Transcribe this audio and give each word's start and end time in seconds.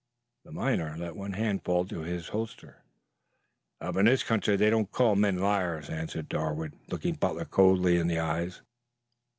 The 0.45 0.51
miner 0.51 0.95
let 0.97 1.15
one 1.15 1.33
hand 1.33 1.63
fall 1.63 1.85
to 1.85 1.99
his 1.99 2.29
holster. 2.29 2.81
"Up 3.79 3.97
in 3.97 4.05
this 4.05 4.23
country 4.23 4.55
they 4.55 4.71
don't 4.71 4.91
call 4.91 5.15
men 5.15 5.37
liars," 5.37 5.91
answered 5.91 6.27
Darwood, 6.27 6.73
looking 6.89 7.13
Butler 7.13 7.45
coldly 7.45 7.97
in 7.97 8.07
the 8.07 8.17
eyes. 8.17 8.63